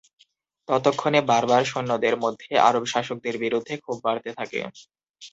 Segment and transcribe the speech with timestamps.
[0.67, 4.59] ততক্ষণে বার্বার সৈন্যদের মধ্যে আরব শাসকদের বিরুদ্ধে ক্ষোভ বাড়তে থাকে।